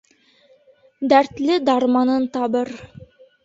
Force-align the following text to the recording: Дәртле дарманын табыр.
Дәртле 1.13 1.59
дарманын 1.69 2.29
табыр. 2.39 2.77